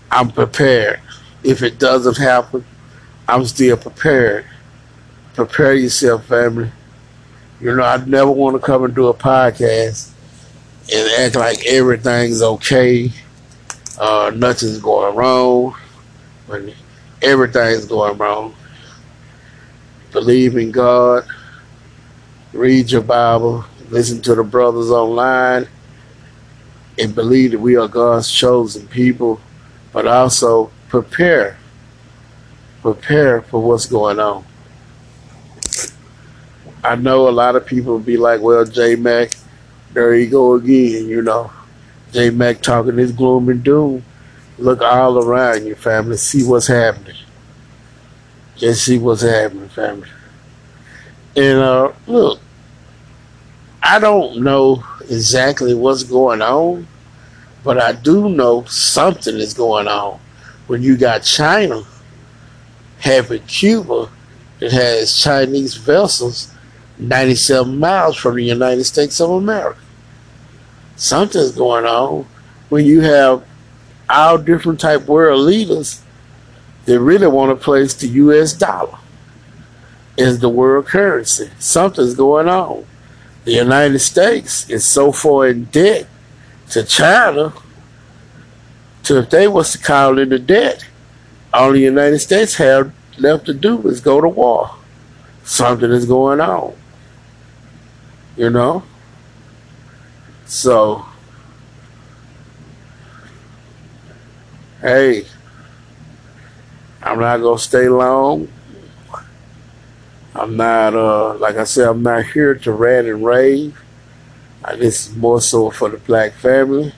I'm 0.10 0.31
prepared. 0.31 1.01
If 1.43 1.62
it 1.62 1.77
doesn't 1.77 2.17
happen, 2.17 2.65
I'm 3.27 3.45
still 3.45 3.75
prepared. 3.75 4.45
Prepare 5.34 5.73
yourself, 5.73 6.25
family. 6.25 6.71
You 7.60 7.75
know, 7.75 7.84
I 7.84 8.03
never 8.05 8.31
want 8.31 8.55
to 8.55 8.65
come 8.65 8.86
and 8.86 8.95
do 8.95 9.08
a 9.08 9.13
podcast 9.13 10.14
and 10.93 11.10
act 11.19 11.36
like 11.36 11.65
everything's 11.65 12.41
okay, 12.41 13.12
uh, 14.00 14.32
nothing's 14.36 14.80
going 14.80 15.15
wrong, 15.15 15.76
when 16.48 16.74
everything's 17.21 17.86
going 17.86 18.17
wrong. 18.17 18.56
Believe 20.12 20.56
in 20.58 20.71
God, 20.71 21.26
read 22.54 22.91
your 22.91 23.02
Bible, 23.02 23.65
listen 23.89 24.21
to 24.21 24.36
the 24.36 24.43
brothers 24.43 24.91
online, 24.91 25.67
and 27.00 27.13
believe 27.13 27.52
that 27.52 27.60
we 27.60 27.76
are 27.76 27.88
God's 27.88 28.32
chosen 28.32 28.88
people, 28.88 29.41
but 29.91 30.08
also 30.08 30.71
prepare. 30.88 31.58
Prepare 32.82 33.41
for 33.41 33.62
what's 33.62 33.88
going 33.88 34.19
on. 34.19 34.45
I 36.84 36.95
know 36.95 37.28
a 37.28 37.32
lot 37.32 37.56
of 37.56 37.65
people 37.65 37.98
be 37.98 38.15
like, 38.15 38.41
well, 38.41 38.63
J 38.63 38.95
Mac, 38.95 39.32
there 39.95 40.13
you 40.13 40.27
go 40.29 40.55
again, 40.55 41.08
you 41.08 41.21
know. 41.21 41.51
J 42.12 42.29
Mac 42.29 42.62
talking 42.62 42.97
his 42.97 43.13
gloom 43.13 43.49
and 43.49 43.63
doom. 43.63 44.03
Look 44.58 44.81
all 44.81 45.23
around 45.23 45.65
your 45.65 45.77
family, 45.77 46.17
see 46.17 46.43
what's 46.43 46.67
happening. 46.67 47.15
Just 48.58 48.84
see 48.84 48.99
what's 48.99 49.21
happening, 49.21 49.69
family. 49.69 50.10
And 51.36 51.60
uh, 51.60 51.93
look, 52.08 52.39
I 53.81 53.99
don't 53.99 54.43
know 54.43 54.84
exactly 55.10 55.73
what's 55.73 56.03
going 56.03 56.41
on, 56.41 56.88
but 57.63 57.81
I 57.81 57.93
do 57.93 58.29
know 58.29 58.65
something 58.65 59.36
is 59.36 59.53
going 59.53 59.88
on. 59.88 60.19
When 60.67 60.84
you 60.84 60.97
got 60.97 61.23
China 61.23 61.84
having 62.99 63.43
Cuba 63.43 64.10
that 64.60 64.71
has 64.71 65.21
Chinese 65.21 65.75
vessels 65.75 66.51
97 66.97 67.77
miles 67.77 68.17
from 68.17 68.36
the 68.36 68.43
United 68.43 68.84
States 68.86 69.19
of 69.19 69.29
America. 69.31 69.79
Something's 70.95 71.51
going 71.51 71.86
on 71.86 72.25
when 72.69 72.86
you 72.86 73.01
have 73.01 73.45
all 74.10 74.38
different 74.38 74.79
type 74.79 75.08
world 75.08 75.41
leaders 75.41 76.01
that 76.86 76.99
really 76.99 77.27
want 77.27 77.58
to 77.58 77.63
place 77.63 77.93
the 77.93 78.08
U.S. 78.08 78.53
dollar 78.53 78.97
as 80.17 80.39
the 80.39 80.49
world 80.49 80.86
currency. 80.86 81.49
Something's 81.60 82.13
going 82.13 82.47
on. 82.47 82.86
The 83.43 83.53
United 83.53 83.99
States 83.99 84.69
is 84.69 84.86
so 84.86 85.12
far 85.12 85.47
in 85.47 85.65
debt 85.65 86.08
to 86.71 86.84
China. 86.84 87.53
So 89.03 89.15
if 89.15 89.29
they 89.29 89.47
was 89.47 89.71
to 89.73 89.77
call 89.77 90.17
in 90.17 90.29
the 90.29 90.39
debt, 90.39 90.86
all 91.53 91.71
the 91.71 91.79
United 91.79 92.19
States 92.19 92.55
have 92.55 92.93
left 93.17 93.45
to 93.45 93.53
do 93.53 93.88
is 93.88 94.01
go 94.01 94.19
to 94.19 94.27
war. 94.27 94.75
Something 95.43 95.91
is 95.91 96.05
going 96.05 96.41
on. 96.41 96.75
You 98.36 98.49
know? 98.49 98.84
So, 100.45 101.03
hey, 104.79 105.25
I'm 107.01 107.19
not 107.19 107.38
going 107.38 107.58
to 107.58 107.63
stay 107.63 107.89
long. 107.89 108.47
I'm 110.36 110.55
not, 110.55 110.93
uh, 110.93 111.36
like 111.38 111.55
I 111.55 111.63
said, 111.63 111.88
I'm 111.88 112.03
not 112.03 112.25
here 112.25 112.53
to 112.53 112.71
rant 112.71 113.08
and 113.08 113.25
rave. 113.25 113.81
Uh, 114.63 114.75
this 114.75 115.08
is 115.08 115.15
more 115.15 115.41
so 115.41 115.71
for 115.71 115.89
the 115.89 115.97
black 115.97 116.34
family. 116.34 116.93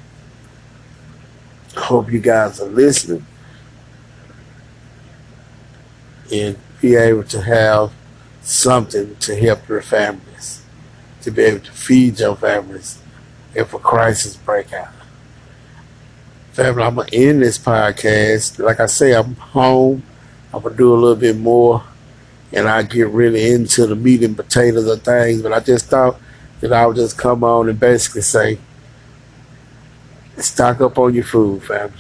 Hope 1.76 2.12
you 2.12 2.20
guys 2.20 2.60
are 2.60 2.68
listening 2.68 3.26
and 6.34 6.58
be 6.82 6.96
able 6.96 7.24
to 7.24 7.42
have 7.42 7.94
something 8.42 9.16
to 9.18 9.36
help 9.36 9.68
your 9.70 9.82
families 9.82 10.64
to 11.22 11.32
be 11.32 11.44
able 11.44 11.64
to 11.64 11.72
feed 11.72 12.20
your 12.20 12.36
families 12.36 13.00
if 13.58 13.74
a 13.74 13.80
crisis 13.80 14.38
break 14.38 14.72
out. 14.72 14.94
Family, 16.52 16.84
I'm 16.84 16.96
gonna 16.96 17.10
end 17.12 17.42
this 17.42 17.58
podcast. 17.58 18.60
Like 18.60 18.80
I 18.80 18.86
say, 18.86 19.14
I'm 19.14 19.36
home. 19.36 20.04
I'm 20.54 20.62
gonna 20.62 20.76
do 20.76 20.94
a 20.94 20.96
little 20.96 21.16
bit 21.16 21.38
more, 21.38 21.84
and 22.54 22.68
I 22.68 22.84
get 22.84 23.08
really 23.10 23.52
into 23.52 23.88
the 23.88 23.96
meat 23.96 24.24
and 24.24 24.38
potatoes 24.38 24.88
of 24.88 25.02
things. 25.02 25.42
But 25.42 25.54
I 25.54 25.60
just 25.60 25.88
thought 25.88 26.20
that 26.62 26.72
I 26.72 26.86
would 26.86 26.96
just 26.96 27.18
come 27.18 27.44
on 27.44 27.68
and 27.68 27.80
basically 27.80 28.22
say, 28.22 28.60
stock 30.38 30.80
up 30.80 30.98
on 31.00 31.16
your 31.16 31.24
food, 31.24 31.64
family. 31.64 31.98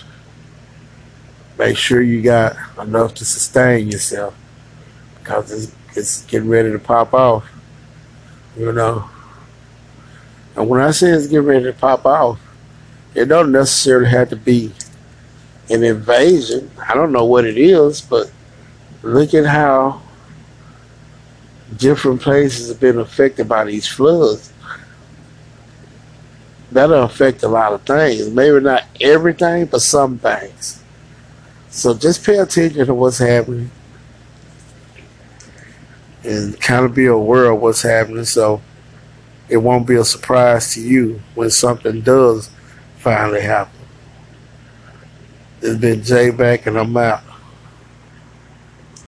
Make 1.57 1.75
sure 1.75 2.01
you 2.01 2.21
got 2.21 2.55
enough 2.79 3.15
to 3.15 3.25
sustain 3.25 3.89
yourself, 3.89 4.35
because 5.17 5.51
it's, 5.51 5.75
it's 5.97 6.21
getting 6.27 6.49
ready 6.49 6.71
to 6.71 6.79
pop 6.79 7.15
off. 7.15 7.49
You 8.55 8.71
know. 8.71 9.09
And 10.57 10.67
when 10.67 10.81
I 10.81 10.89
say 10.89 11.11
it's 11.11 11.27
getting 11.27 11.45
ready 11.45 11.65
to 11.65 11.73
pop 11.73 12.05
off, 12.05 12.39
it 13.13 13.25
don't 13.25 13.51
necessarily 13.51 14.09
have 14.09 14.29
to 14.29 14.35
be 14.35 14.71
an 15.69 15.83
invasion. 15.83 16.71
I 16.89 16.95
don't 16.95 17.11
know 17.11 17.25
what 17.25 17.45
it 17.45 17.57
is, 17.57 18.01
but 18.01 18.31
look 19.03 19.35
at 19.35 19.45
how 19.45 20.01
different 21.75 22.21
places 22.21 22.69
have 22.69 22.79
been 22.79 22.97
affected 22.97 23.47
by 23.47 23.65
these 23.65 23.87
floods. 23.87 24.51
That'll 26.71 27.03
affect 27.03 27.43
a 27.43 27.47
lot 27.47 27.73
of 27.73 27.83
things. 27.83 28.29
Maybe 28.29 28.59
not 28.59 28.83
everything, 28.99 29.67
but 29.67 29.81
some 29.81 30.17
things. 30.17 30.83
So 31.69 31.93
just 31.93 32.25
pay 32.25 32.39
attention 32.39 32.87
to 32.87 32.93
what's 32.95 33.19
happening 33.19 33.69
and 36.23 36.59
kind 36.59 36.83
of 36.83 36.95
be 36.95 37.05
aware 37.05 37.51
of 37.51 37.61
what's 37.61 37.83
happening. 37.83 38.25
So 38.25 38.61
it 39.49 39.57
won't 39.57 39.87
be 39.87 39.95
a 39.95 40.03
surprise 40.03 40.73
to 40.73 40.81
you 40.81 41.21
when 41.35 41.49
something 41.49 42.01
does 42.01 42.49
finally 42.97 43.41
happen. 43.41 43.79
It's 45.61 45.79
been 45.79 46.03
J 46.03 46.31
Mac 46.31 46.65
and 46.67 46.77
I'm 46.77 46.95
out. 46.97 47.23